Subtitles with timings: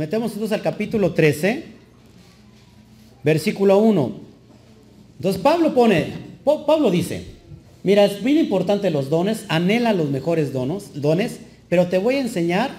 [0.00, 1.62] Metemos entonces al capítulo 13,
[3.22, 4.12] versículo 1.
[5.18, 6.06] Entonces Pablo pone,
[6.42, 7.26] Pablo dice,
[7.82, 12.20] mira, es bien importante los dones, anhela los mejores donos, dones, pero te voy a
[12.20, 12.70] enseñar,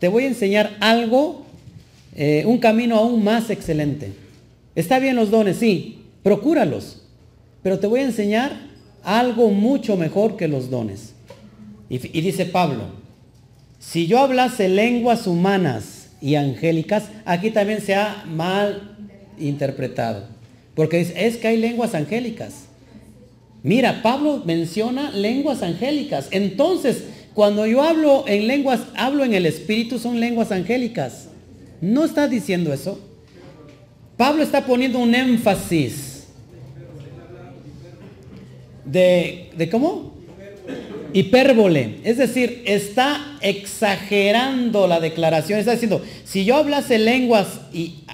[0.00, 1.44] te voy a enseñar algo,
[2.16, 4.10] eh, un camino aún más excelente.
[4.74, 7.04] Está bien los dones, sí, procúralos,
[7.62, 8.50] pero te voy a enseñar
[9.04, 11.12] algo mucho mejor que los dones.
[11.88, 12.82] Y dice Pablo,
[13.78, 18.96] si yo hablase lenguas humanas y angélicas, aquí también se ha mal
[19.38, 20.24] interpretado.
[20.74, 22.66] Porque es, que hay lenguas angélicas.
[23.62, 26.28] Mira, Pablo menciona lenguas angélicas.
[26.30, 31.28] Entonces, cuando yo hablo en lenguas, hablo en el Espíritu, son lenguas angélicas.
[31.80, 33.00] No está diciendo eso.
[34.16, 36.26] Pablo está poniendo un énfasis
[38.84, 40.17] de, ¿de cómo?
[41.12, 42.00] Hipérbole.
[42.04, 45.58] Es decir, está exagerando la declaración.
[45.58, 47.60] Está diciendo, si yo hablase lenguas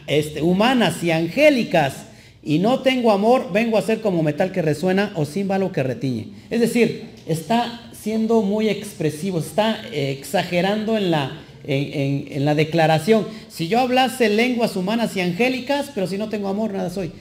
[0.07, 2.07] este, humanas y angélicas
[2.43, 6.29] y no tengo amor, vengo a ser como metal que resuena o címbalo que retiñe.
[6.51, 13.27] Es decir, está siendo muy expresivo, está exagerando en la, en la declaración.
[13.49, 17.13] Si yo hablase lenguas humanas y angélicas, pero si no tengo amor, nada soy.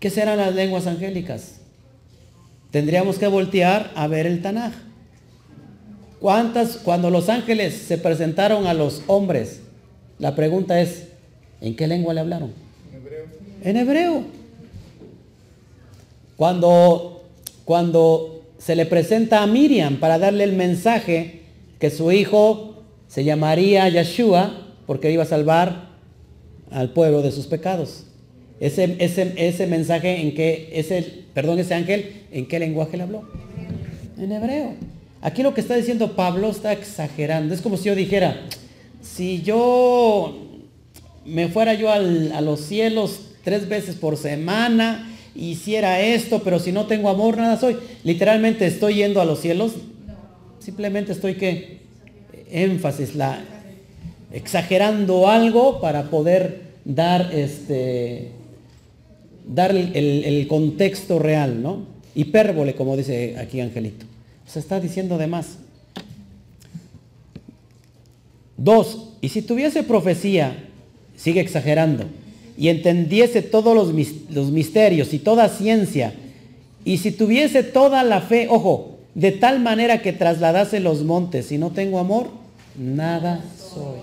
[0.00, 1.60] ¿Qué serán las lenguas angélicas?
[2.70, 4.72] Tendríamos que voltear a ver el Tanaj.
[6.20, 9.60] ¿Cuántas, cuando los ángeles se presentaron a los hombres,
[10.18, 11.08] la pregunta es,
[11.62, 12.52] ¿en qué lengua le hablaron?
[12.92, 13.24] En hebreo.
[13.62, 14.24] En hebreo.
[16.36, 17.24] Cuando,
[17.64, 21.40] cuando se le presenta a Miriam para darle el mensaje
[21.78, 25.88] que su hijo se llamaría Yeshua porque iba a salvar
[26.70, 28.04] al pueblo de sus pecados.
[28.60, 33.22] Ese, ese, ese mensaje en que, ese, perdón, ese ángel, ¿en qué lenguaje le habló?
[34.18, 34.74] En hebreo.
[35.22, 37.54] Aquí lo que está diciendo Pablo está exagerando.
[37.54, 38.40] Es como si yo dijera,
[39.02, 40.34] si yo
[41.24, 46.86] me fuera yo a los cielos tres veces por semana, hiciera esto, pero si no
[46.86, 47.76] tengo amor, nada soy.
[48.04, 49.72] Literalmente estoy yendo a los cielos.
[50.58, 51.80] Simplemente estoy que
[52.50, 53.40] énfasis, la,
[54.32, 58.32] exagerando algo para poder dar este
[59.46, 61.86] dar el, el, contexto real, ¿no?
[62.14, 64.09] Hipérbole, como dice aquí Angelito.
[64.52, 65.58] Se está diciendo de más.
[68.56, 70.64] Dos, y si tuviese profecía,
[71.16, 72.04] sigue exagerando,
[72.58, 76.12] y entendiese todos los, misterios y toda ciencia,
[76.84, 81.58] y si tuviese toda la fe, ojo, de tal manera que trasladase los montes, y
[81.58, 82.28] no tengo amor,
[82.76, 84.00] nada soy.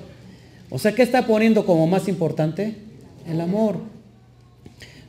[0.69, 2.75] O sea, ¿qué está poniendo como más importante?
[3.28, 3.78] El amor.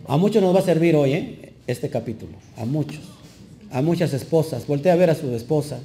[0.07, 1.53] A muchos nos va a servir hoy ¿eh?
[1.67, 3.01] este capítulo, a muchos,
[3.71, 4.67] a muchas esposas.
[4.67, 5.79] Voltea a ver a su esposa.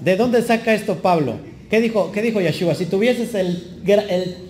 [0.00, 1.34] ¿De dónde saca esto Pablo?
[1.68, 2.74] ¿Qué dijo, qué dijo Yeshua?
[2.74, 3.30] Si tuvieses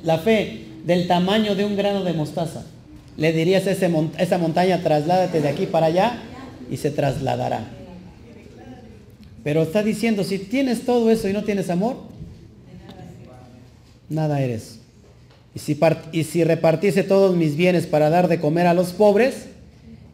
[0.04, 2.64] la fe del tamaño de un grano de mostaza,
[3.16, 6.22] le dirías a ese, esa montaña, trasládate de aquí para allá
[6.70, 7.68] y se trasladará.
[9.42, 11.96] Pero está diciendo, si tienes todo eso y no tienes amor,
[14.08, 14.78] nada eres.
[15.54, 15.78] Y si,
[16.12, 19.46] y si repartiese todos mis bienes para dar de comer a los pobres,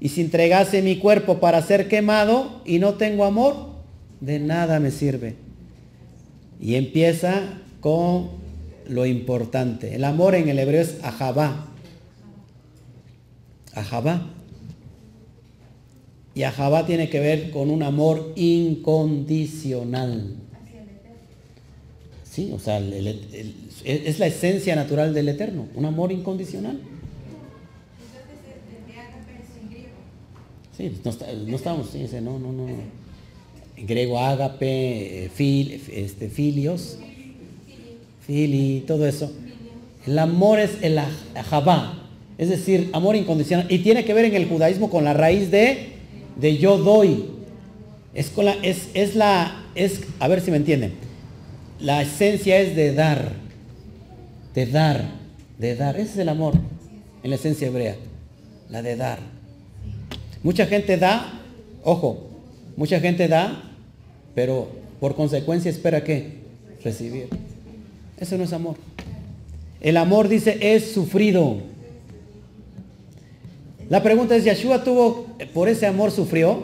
[0.07, 3.71] y si entregase mi cuerpo para ser quemado y no tengo amor,
[4.21, 5.35] de nada me sirve.
[6.61, 8.29] Y empieza con
[8.87, 9.97] lo importante.
[9.97, 11.67] El amor en el hebreo es ajabá.
[13.75, 14.31] Ajabá.
[16.37, 20.37] Y ajabá tiene que ver con un amor incondicional.
[22.23, 26.79] Sí, o sea, es la esencia natural del Eterno, un amor incondicional.
[30.77, 31.13] Sí, no,
[31.47, 32.67] no estamos, sí, no, no, no.
[33.79, 36.99] Griego ágape, eh, fil, este, filios,
[38.27, 39.33] fili, todo eso.
[40.07, 40.99] El amor es el
[41.35, 43.67] ajabá, es decir, amor incondicional.
[43.71, 45.93] Y tiene que ver en el judaísmo con la raíz de,
[46.37, 47.25] de yo doy.
[48.13, 50.93] Es, con la, es, es la, es, a ver si me entienden.
[51.81, 53.33] La esencia es de dar,
[54.55, 55.05] de dar,
[55.59, 55.97] de dar.
[55.97, 56.55] Ese es el amor
[57.23, 57.97] en la esencia hebrea,
[58.69, 59.36] la de dar.
[60.47, 61.43] Mucha gente da,
[61.83, 62.19] ojo,
[62.77, 63.65] mucha gente da,
[64.33, 64.69] pero
[65.01, 66.39] por consecuencia espera que
[66.85, 67.27] recibir.
[68.17, 68.77] Eso no es amor.
[69.81, 71.57] El amor dice es sufrido.
[73.91, 76.61] La pregunta es, ¿Yeshua tuvo, por ese amor sufrió?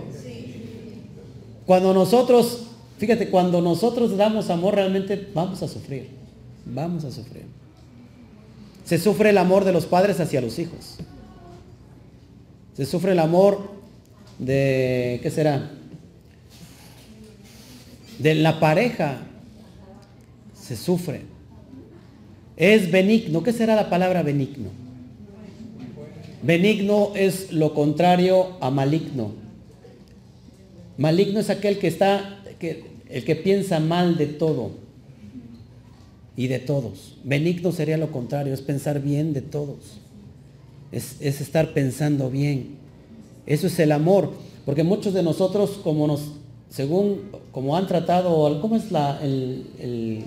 [1.67, 2.69] Cuando nosotros,
[2.99, 6.07] fíjate, cuando nosotros damos amor realmente vamos a sufrir.
[6.67, 7.47] Vamos a sufrir.
[8.85, 10.99] Se sufre el amor de los padres hacia los hijos.
[12.75, 13.72] Se sufre el amor
[14.45, 15.71] de, ¿qué será?
[18.19, 19.23] De la pareja.
[20.55, 21.23] Se sufre.
[22.57, 23.43] Es benigno.
[23.43, 24.71] ¿Qué será la palabra benigno?
[26.43, 29.33] Benigno es lo contrario a maligno.
[30.99, 34.73] Maligno es aquel que está, que, el que piensa mal de todo
[36.37, 37.17] y de todos.
[37.25, 39.99] Benigno sería lo contrario, es pensar bien de todos.
[40.91, 42.82] Es, estar pensando bien.
[43.47, 44.33] Eso es el amor.
[44.65, 46.33] Porque muchos de nosotros, como nos,
[46.71, 50.25] según, como han tratado, ¿cómo es la, el,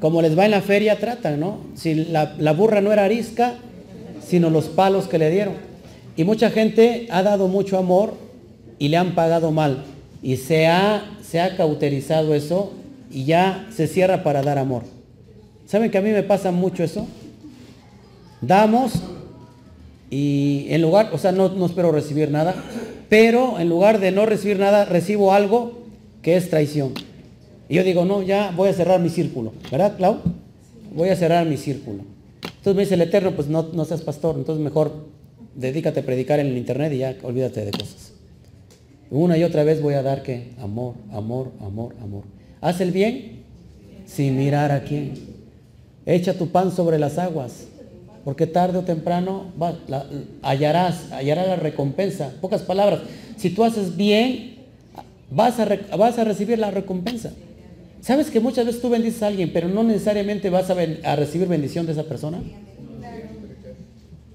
[0.00, 1.58] como les va en la feria, tratan, ¿no?
[1.74, 3.54] Si la, la burra no era arisca,
[4.26, 5.54] sino los palos que le dieron.
[6.16, 8.14] Y mucha gente ha dado mucho amor
[8.78, 9.84] y le han pagado mal.
[10.22, 12.72] Y se ha, se ha cauterizado eso
[13.10, 14.82] y ya se cierra para dar amor.
[15.66, 17.06] ¿Saben que a mí me pasa mucho eso?
[18.40, 18.92] Damos
[20.10, 22.54] y en lugar, o sea, no, no espero recibir nada,
[23.08, 25.78] pero en lugar de no recibir nada, recibo algo
[26.22, 26.92] que es traición.
[27.68, 30.18] Y yo digo, no, ya voy a cerrar mi círculo, ¿verdad, Clau?
[30.92, 32.02] Voy a cerrar mi círculo.
[32.42, 34.92] Entonces me dice el Eterno, pues no, no seas pastor, entonces mejor
[35.54, 38.12] dedícate a predicar en el internet y ya olvídate de cosas.
[39.10, 42.24] Una y otra vez voy a dar que amor, amor, amor, amor.
[42.60, 43.42] Haz el bien
[44.06, 45.14] sin mirar a quién.
[46.06, 47.66] Echa tu pan sobre las aguas,
[48.24, 49.46] porque tarde o temprano
[50.42, 52.32] hallarás, hallarás la recompensa.
[52.40, 53.00] Pocas palabras,
[53.36, 54.56] si tú haces bien,
[55.30, 57.32] vas a, vas a recibir la recompensa.
[58.00, 61.86] ¿Sabes que muchas veces tú bendices a alguien, pero no necesariamente vas a, recibir bendición
[61.86, 62.42] de esa persona?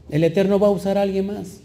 [0.09, 1.59] El Eterno va a usar a alguien más.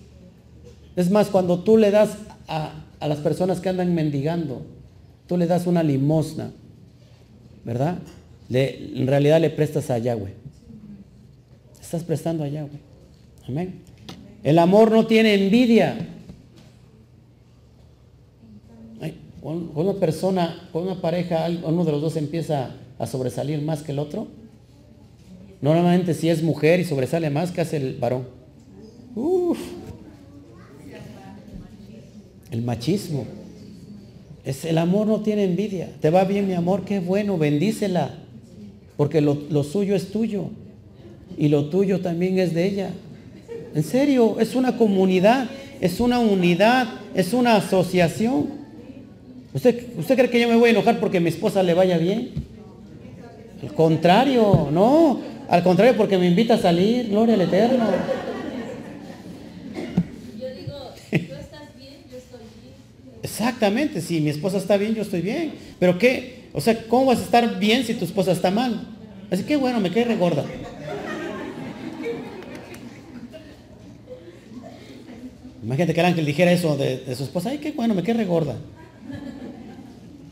[0.97, 2.17] Es más, cuando tú le das
[2.49, 4.63] a, a las personas que andan mendigando,
[5.27, 6.53] tú le das una limosna,
[7.65, 7.99] ¿verdad?
[8.53, 10.35] en realidad le prestas a Yahweh.
[11.91, 12.79] Estás prestando a Yahweh.
[13.49, 13.81] Amén.
[14.45, 15.99] El amor no tiene envidia.
[19.43, 23.99] Una persona, cuando una pareja, uno de los dos empieza a sobresalir más que el
[23.99, 24.29] otro,
[25.61, 28.29] normalmente si es mujer y sobresale más, ¿qué hace el varón?
[32.53, 33.27] El machismo.
[34.45, 35.91] Es, el amor no tiene envidia.
[36.01, 38.15] Te va bien mi amor, qué bueno, bendícela
[38.97, 40.51] porque lo, suyo es tuyo
[41.37, 42.91] y lo tuyo también es de ella.
[43.75, 45.49] En serio, es una comunidad,
[45.81, 48.49] es una unidad, es una asociación.
[49.55, 52.31] ¿Usted, ¿Usted cree que yo me voy a enojar porque mi esposa le vaya bien?
[53.63, 55.21] Al contrario, no.
[55.49, 57.85] Al contrario, porque me invita a salir, gloria al Eterno.
[60.39, 60.77] Yo digo,
[61.11, 62.75] tú estás bien, yo estoy bien.
[63.23, 65.53] Exactamente, si mi esposa está bien, yo estoy bien.
[65.79, 66.41] Pero ¿qué?
[66.53, 68.87] O sea, ¿cómo vas a estar bien si tu esposa está mal?
[69.31, 70.45] Así que bueno, me cae regorda.
[75.71, 78.57] Imagínate que el ángel dijera eso de, su esposa, ay, qué bueno, me cae regorda.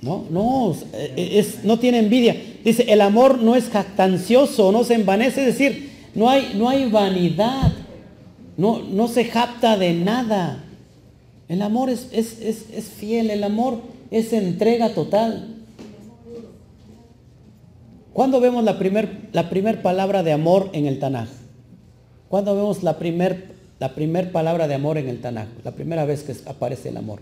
[0.03, 0.75] No, no,
[1.15, 2.35] es, no tiene envidia.
[2.65, 6.91] Dice, el amor no es jactancioso, no se envanece, es decir, no hay, no hay
[6.91, 7.71] vanidad,
[8.57, 10.65] no, no se jacta de nada.
[11.49, 13.81] El amor es, es, es fiel, el amor
[14.11, 15.55] es entrega total.
[18.13, 21.29] ¿Cuándo vemos la primera la primer palabra de amor en el Tanaj?
[22.29, 23.37] ¿Cuándo vemos la primera
[23.79, 25.49] la primer palabra de amor en el Tanaj?
[25.65, 27.21] La primera vez que aparece el amor.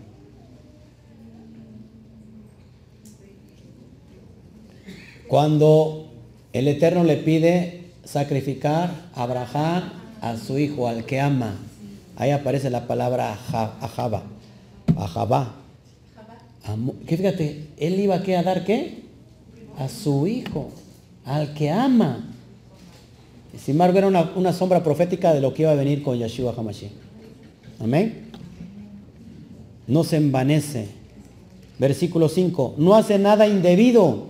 [5.28, 6.08] Cuando
[6.52, 11.56] el Eterno le pide sacrificar a Abraham a su hijo, al que ama.
[12.16, 14.22] Ahí aparece la palabra ajaba.
[14.96, 15.54] Ajaba.
[17.06, 19.02] Que fíjate, él iba a dar qué?
[19.78, 20.70] A su hijo
[21.24, 22.35] al que ama.
[23.58, 26.92] Sin embargo, era una, sombra profética de lo que iba a venir con Yeshua Hamashiach.
[27.80, 28.30] Amén.
[29.86, 30.88] No se envanece.
[31.78, 32.74] Versículo 5.
[32.78, 34.26] No hace nada indebido.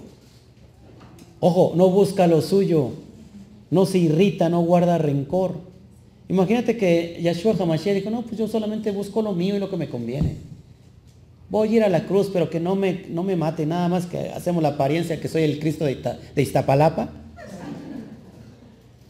[1.40, 2.90] Ojo, no busca lo suyo.
[3.70, 5.54] No se irrita, no guarda rencor.
[6.28, 9.76] Imagínate que Yeshua Hamashiach dijo, no, pues yo solamente busco lo mío y lo que
[9.76, 10.36] me conviene.
[11.48, 14.06] Voy a ir a la cruz, pero que no me, no me mate, nada más
[14.06, 17.10] que hacemos la apariencia que soy el Cristo de, Iztapalapa.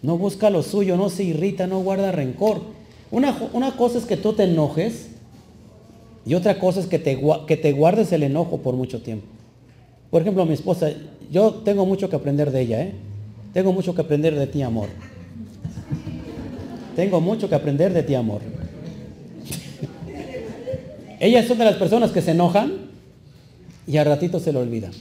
[0.06, 2.60] No busca lo suyo, no se irrita, no guarda rencor.
[3.10, 5.08] Una, una cosa es que tú te enojes
[6.25, 9.26] y otra cosa es que te, que te guardes el enojo por mucho tiempo.
[10.08, 10.92] Por ejemplo, mi esposa,
[11.32, 12.92] yo tengo mucho que aprender de ella, ¿eh?
[13.52, 14.90] Tengo mucho que aprender de ti, amor.
[16.94, 18.42] Tengo mucho que aprender de ti, amor.
[21.18, 22.90] Ellas son de las personas que se enojan
[23.88, 24.92] y al ratito se lo olvidan.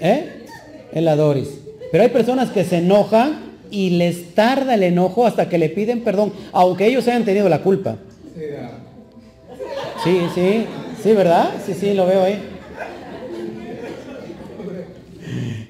[0.00, 0.46] ¿Eh?
[0.90, 1.63] En la Doris.
[1.94, 3.36] Pero hay personas que se enojan
[3.70, 7.62] y les tarda el enojo hasta que le piden perdón, aunque ellos hayan tenido la
[7.62, 7.98] culpa.
[10.02, 10.64] Sí, sí,
[11.00, 11.50] sí, ¿verdad?
[11.64, 12.42] Sí, sí, lo veo ahí.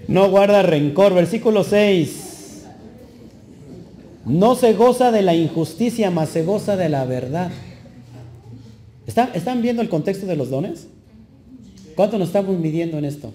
[0.09, 1.13] No guarda rencor.
[1.13, 2.65] Versículo 6.
[4.25, 7.51] No se goza de la injusticia, mas se goza de la verdad.
[9.07, 10.87] ¿Están, ¿Están viendo el contexto de los dones?
[11.95, 13.35] ¿Cuánto nos estamos midiendo en esto?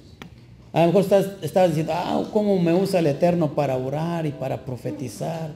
[0.72, 4.32] A lo mejor estás, estás diciendo, ah, cómo me usa el Eterno para orar y
[4.32, 5.52] para profetizar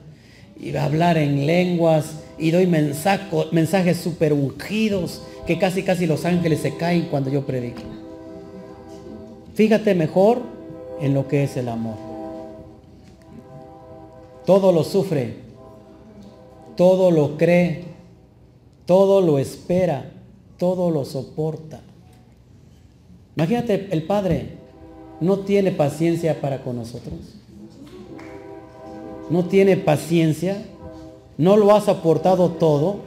[0.59, 6.75] y hablar en lenguas y doy mensajes super ungidos que casi casi los ángeles se
[6.75, 7.81] caen cuando yo predico.
[9.55, 10.41] Fíjate mejor
[10.99, 11.95] en lo que es el amor.
[14.45, 15.35] Todo lo sufre,
[16.75, 17.83] todo lo cree,
[18.85, 20.11] todo lo espera,
[20.57, 21.81] todo lo soporta.
[23.35, 24.62] Imagínate, el Padre
[25.23, 27.13] no tiene paciencia para con nosotros.
[29.29, 30.63] No tiene paciencia.
[31.37, 32.97] No lo ha soportado todo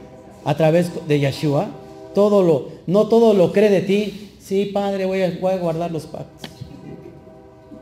[0.43, 1.67] a través de Yeshua.
[2.15, 4.31] Todo lo, no todo lo cree de ti.
[4.39, 6.49] Sí, Padre, voy a, voy a guardar los pactos.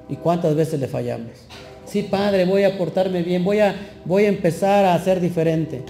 [0.09, 1.31] ¿Y cuántas veces le fallamos?
[1.85, 3.73] Sí, Padre, voy a portarme bien, voy a,
[4.03, 5.81] voy a empezar a ser diferente.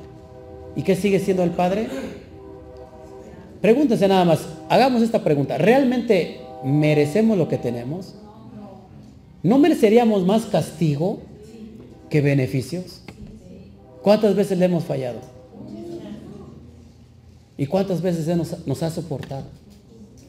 [0.75, 1.88] ¿Y qué sigue siendo el Padre?
[3.60, 5.58] Pregúntense nada más, hagamos esta pregunta.
[5.58, 8.14] ¿Realmente merecemos lo que tenemos?
[9.46, 11.20] ¿No mereceríamos más castigo
[12.10, 13.02] que beneficios?
[14.02, 15.20] ¿Cuántas veces le hemos fallado?
[17.56, 19.46] ¿Y cuántas veces nos, nos ha soportado?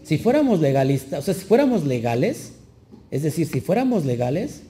[0.02, 2.52] Si fuéramos legalistas, o sea, si fuéramos legales,
[3.10, 4.64] es decir, si fuéramos legales,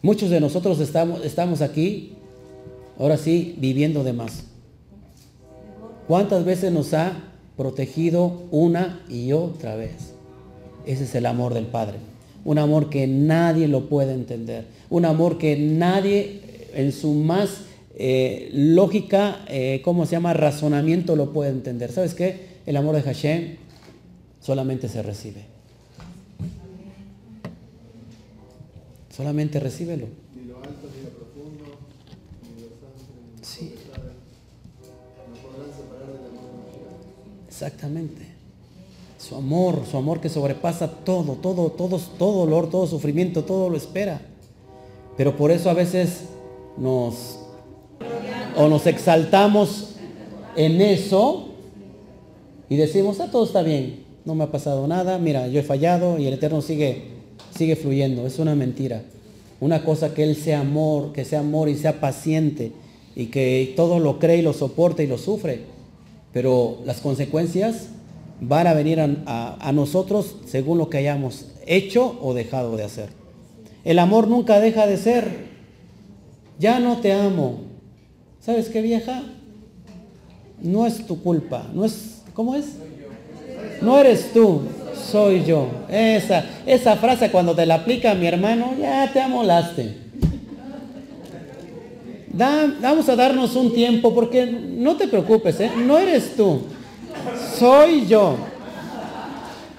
[0.00, 2.12] muchos de nosotros estamos, estamos aquí,
[3.00, 4.44] ahora sí, viviendo de más.
[6.06, 7.14] ¿Cuántas veces nos ha
[7.56, 10.14] protegido una y otra vez?
[10.86, 12.13] Ese es el amor del Padre.
[12.44, 14.66] Un amor que nadie lo puede entender.
[14.90, 16.40] Un amor que nadie
[16.74, 17.60] en su más
[17.96, 20.34] eh, lógica, eh, ¿cómo se llama?
[20.34, 21.92] Razonamiento lo puede entender.
[21.92, 22.54] ¿Sabes qué?
[22.66, 23.56] El amor de Hashem
[24.40, 25.44] solamente se recibe.
[29.16, 30.08] Solamente recíbelo.
[30.34, 31.78] Ni lo alto, ni lo profundo,
[32.42, 33.04] ni lo santo,
[33.42, 33.74] sí.
[35.28, 36.64] no podrán separar del amor
[37.40, 38.33] de Exactamente.
[39.26, 43.76] Su amor, su amor que sobrepasa todo, todo, todo, todo dolor, todo sufrimiento, todo lo
[43.76, 44.20] espera.
[45.16, 46.24] Pero por eso a veces
[46.76, 47.38] nos
[48.56, 49.94] o nos exaltamos
[50.56, 51.48] en eso
[52.68, 56.18] y decimos, ah, todo está bien, no me ha pasado nada, mira, yo he fallado
[56.18, 57.14] y el Eterno sigue
[57.56, 58.26] sigue fluyendo.
[58.26, 59.02] Es una mentira.
[59.60, 62.72] Una cosa que Él sea amor, que sea amor y sea paciente
[63.16, 65.60] y que todo lo cree y lo soporta y lo sufre.
[66.32, 67.88] Pero las consecuencias
[68.40, 73.08] van a venir a, nosotros según lo que hayamos hecho o dejado de hacer.
[73.84, 75.54] El amor nunca deja de ser.
[76.58, 77.60] Ya no te amo.
[78.40, 79.22] ¿Sabes qué vieja?
[80.62, 81.66] No es tu culpa.
[81.74, 82.76] No es, ¿cómo es?
[83.82, 84.62] No eres tú
[85.14, 85.68] soy yo.
[85.88, 89.96] Esa, esa frase cuando te la aplica mi hermano, ya te amolaste.
[92.32, 95.70] vamos a darnos un tiempo porque no te preocupes, ¿eh?
[95.86, 96.62] no eres tú,
[97.58, 98.36] soy yo.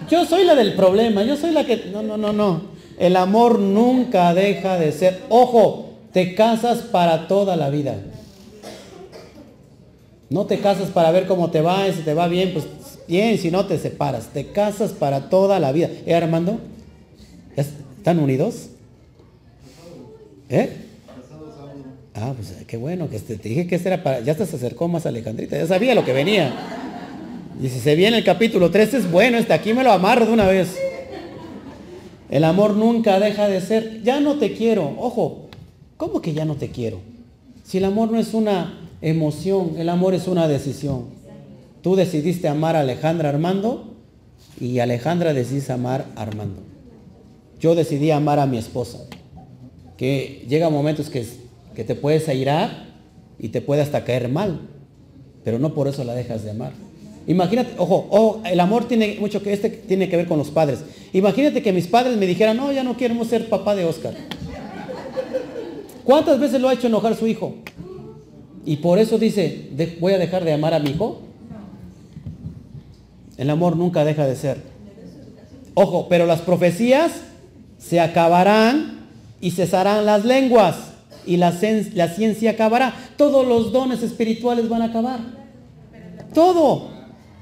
[0.09, 1.89] Yo soy la del problema, yo soy la que...
[1.91, 2.61] No, no, no, no.
[2.97, 5.23] El amor nunca deja de ser.
[5.29, 7.95] Ojo, te casas para toda la vida.
[10.29, 12.65] No te casas para ver cómo te va, si te va bien, pues
[13.07, 15.89] Bien, si no te separas, te casas para toda la vida.
[16.05, 16.59] ¿Eh, Armando?
[17.55, 18.69] ¿Están unidos?
[20.49, 20.69] ¿Eh?
[22.15, 24.21] Ah, pues qué bueno, que te, dije que este era para...
[24.21, 26.53] Ya se acercó más Alejandrita, ya sabía lo que venía.
[27.62, 30.33] Y si se viene el capítulo 3 es bueno, este aquí me lo amarro de
[30.33, 30.75] una vez.
[32.29, 34.95] El amor nunca deja de ser, ya no te quiero.
[35.00, 35.47] Ojo,
[35.95, 37.00] ¿cómo que ya no te quiero?
[37.63, 41.05] Si el amor no es una emoción, el amor es una decisión.
[41.81, 43.93] Tú decidiste amar a Alejandra Armando
[44.59, 46.62] y Alejandra decidiste amar a Armando.
[47.59, 49.00] Yo decidí amar a mi esposa.
[49.95, 51.25] Que llega momentos que,
[51.74, 52.88] que te puedes airar
[53.39, 54.59] y te puede hasta caer mal,
[55.43, 56.84] pero no por eso la dejas de amar.
[57.27, 60.84] Imagínate, ojo, el amor tiene mucho que este tiene que ver con los padres.
[61.12, 64.13] Imagínate que mis padres me dijeran, no, ya no queremos ser papá de Oscar.
[66.03, 67.55] ¿Cuántas veces lo ha hecho enojar su hijo?
[68.63, 71.22] Y por eso dice, voy a dejar de amar a mi hijo.
[73.38, 74.58] El amor nunca deja de ser.
[75.74, 77.12] Ojo, pero las profecías
[77.77, 79.08] se acabarán
[79.41, 80.75] y cesarán las lenguas
[81.25, 81.53] y la,
[81.96, 82.94] la ciencia acabará.
[83.17, 85.20] Todos los dones espirituales van a acabar.
[86.34, 86.94] Todo.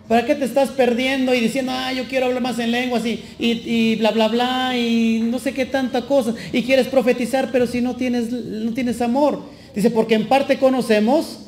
[0.07, 3.23] ¿Para qué te estás perdiendo y diciendo, ah, yo quiero hablar más en lenguas y,
[3.39, 6.35] y, bla, bla, bla, y no sé qué tanta cosa?
[6.51, 9.41] Y quieres profetizar, pero si no tienes, no tienes amor.
[9.73, 11.47] Dice, porque en parte conocemos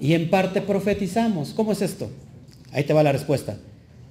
[0.00, 1.50] y en parte profetizamos.
[1.50, 2.10] ¿Cómo es esto?
[2.72, 3.56] Ahí te va la respuesta.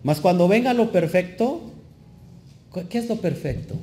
[0.01, 1.61] Mas cuando venga lo perfecto,
[2.89, 3.75] ¿qué es lo perfecto?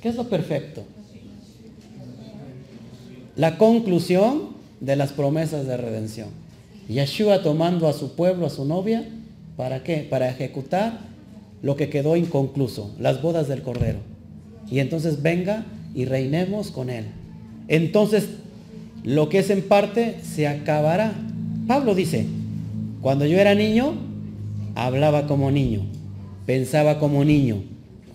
[0.00, 0.84] ¿Qué es lo perfecto?
[3.36, 6.41] La conclusión de las promesas de redención.
[6.92, 9.04] Yeshua tomando a su pueblo, a su novia,
[9.56, 10.06] ¿para qué?
[10.08, 11.00] Para ejecutar
[11.62, 13.98] lo que quedó inconcluso, las bodas del Cordero.
[14.70, 17.06] Y entonces venga y reinemos con Él.
[17.68, 18.28] Entonces,
[19.04, 21.12] lo que es en parte se acabará.
[21.66, 22.26] Pablo dice,
[23.00, 23.94] cuando yo era niño,
[24.74, 25.82] hablaba como niño,
[26.46, 27.62] pensaba como niño,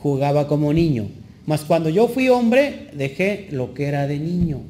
[0.01, 1.07] jugaba como niño.
[1.45, 4.61] Mas cuando yo fui hombre, dejé lo que era de niño.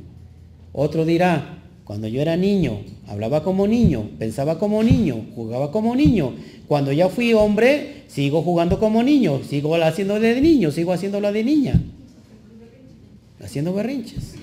[0.74, 1.57] Otro dirá,
[1.88, 6.34] cuando yo era niño, hablaba como niño, pensaba como niño, jugaba como niño.
[6.68, 11.46] Cuando ya fui hombre, sigo jugando como niño, sigo haciendo de niño, sigo haciéndolo de
[11.46, 11.82] niña.
[13.42, 14.34] Haciendo berrinches.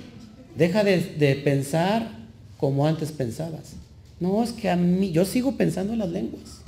[0.57, 2.17] Deja de, pensar
[2.57, 3.75] como antes pensabas.
[4.21, 6.63] No, es que a mí, yo sigo pensando en las lenguas.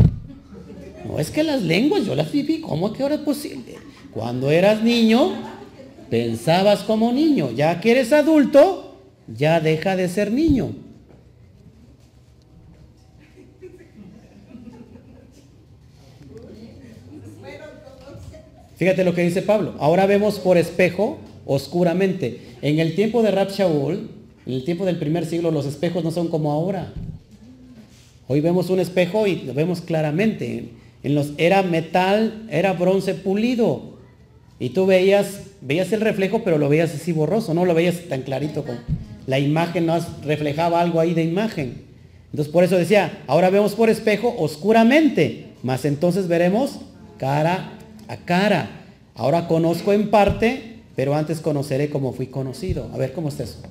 [1.08, 2.60] No, es que las lenguas yo las viví.
[2.60, 3.76] ¿Cómo que ahora es posible?
[4.12, 5.32] Cuando eras niño,
[6.10, 7.50] pensabas como niño.
[7.52, 8.85] Ya que eres adulto,
[9.28, 10.72] ya deja de ser niño.
[18.76, 19.74] Fíjate lo que dice Pablo.
[19.78, 22.40] Ahora vemos por espejo oscuramente.
[22.60, 24.10] En el tiempo de Rab Shaul,
[24.44, 26.92] en el tiempo del primer siglo, los espejos no son como ahora.
[28.28, 30.68] Hoy vemos un espejo y lo vemos claramente.
[31.02, 33.96] En los, era metal, era bronce pulido.
[34.58, 38.22] Y tú veías, veías el reflejo, pero lo veías así borroso, no lo veías tan
[38.22, 38.62] clarito.
[38.62, 38.78] Como,
[39.26, 41.82] la imagen no reflejaba algo ahí de imagen.
[42.30, 46.80] Entonces por eso decía, ahora vemos por espejo oscuramente, mas entonces veremos
[47.18, 47.72] cara
[48.08, 48.70] a cara.
[49.14, 52.90] Ahora conozco en parte, pero antes conoceré como fui conocido.
[52.92, 53.62] A ver, ¿cómo está eso?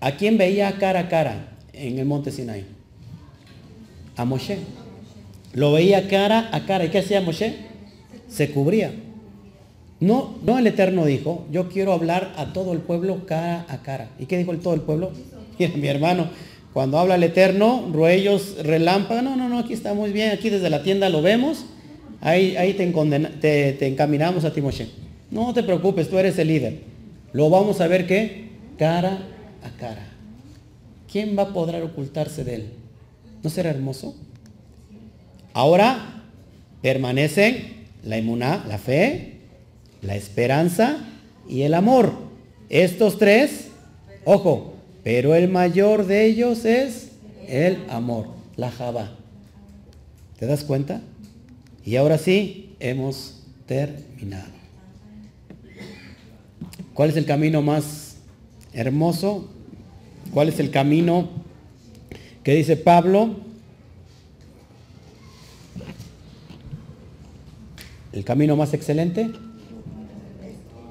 [0.00, 2.64] ¿A quién veía cara a cara en el monte Sinai?
[4.16, 4.58] A Moshe.
[5.54, 6.84] Lo veía cara a cara.
[6.84, 7.56] ¿Y qué hacía Moshe?
[8.28, 8.92] Se cubría.
[10.00, 14.10] No, no el Eterno dijo, yo quiero hablar a todo el pueblo cara a cara.
[14.18, 15.10] ¿Y qué dijo el todo el pueblo?
[15.58, 16.28] Mi hermano,
[16.72, 20.70] cuando habla el Eterno, ruellos, relámpagos, no, no, no, aquí está muy bien, aquí desde
[20.70, 21.64] la tienda lo vemos,
[22.20, 24.88] ahí, ahí te, encaminamos a Timoshe.
[25.30, 26.80] No te preocupes, tú eres el líder.
[27.32, 29.18] Lo vamos a ver que cara
[29.64, 30.06] a cara.
[31.10, 32.72] ¿Quién va a poder ocultarse de él?
[33.42, 34.14] ¿No será hermoso?
[35.54, 36.22] Ahora
[36.82, 39.37] permanecen la inmunidad, la fe,
[40.02, 40.98] la esperanza
[41.48, 42.12] y el amor.
[42.68, 43.68] Estos tres,
[44.24, 47.12] ojo, pero el mayor de ellos es
[47.46, 49.10] el amor, la Java.
[50.38, 51.00] ¿Te das cuenta?
[51.84, 54.58] Y ahora sí, hemos terminado.
[56.94, 58.16] ¿Cuál es el camino más
[58.72, 59.48] hermoso?
[60.32, 61.28] ¿Cuál es el camino
[62.42, 63.36] que dice Pablo?
[68.12, 69.30] ¿El camino más excelente?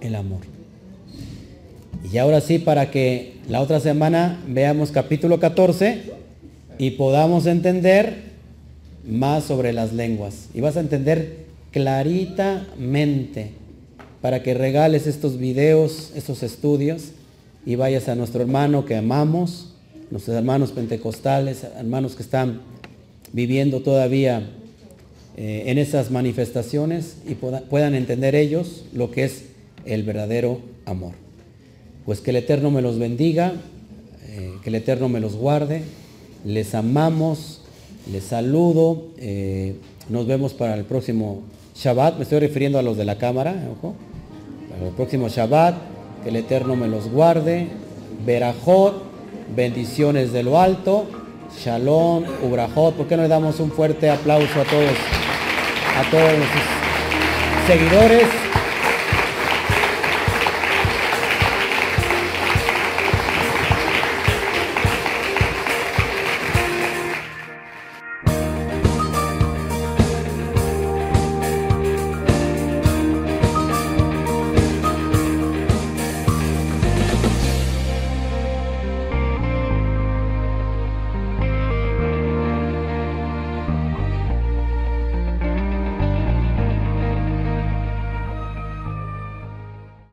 [0.01, 0.41] El amor.
[2.11, 6.03] Y ahora sí, para que la otra semana veamos capítulo 14
[6.77, 8.27] y podamos entender
[9.05, 10.49] más sobre las lenguas.
[10.53, 13.51] Y vas a entender claritamente
[14.21, 17.11] para que regales estos videos, estos estudios
[17.65, 19.73] y vayas a nuestro hermano que amamos,
[20.09, 22.61] nuestros hermanos pentecostales, hermanos que están
[23.33, 24.49] viviendo todavía
[25.35, 29.43] eh, en esas manifestaciones y puedan entender ellos lo que es
[29.87, 31.13] el verdadero amor.
[32.05, 33.53] Pues que el Eterno me los bendiga,
[34.27, 35.83] eh, que el Eterno me los guarde,
[36.45, 37.61] les amamos,
[38.11, 39.75] les saludo, eh,
[40.09, 41.41] nos vemos para el próximo
[41.75, 43.95] Shabbat, me estoy refiriendo a los de la cámara, ojo,
[44.69, 45.75] para el próximo Shabbat,
[46.23, 47.67] que el Eterno me los guarde,
[48.25, 49.03] Berajot,
[49.55, 51.05] bendiciones de lo alto,
[51.63, 54.95] Shalom, Ubrajot, ¿por qué no le damos un fuerte aplauso a todos,
[55.97, 56.47] a todos los
[57.67, 58.27] seguidores?